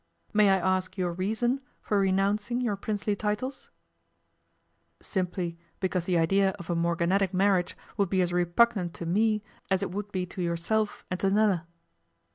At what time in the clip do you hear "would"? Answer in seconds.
7.97-8.09, 9.91-10.11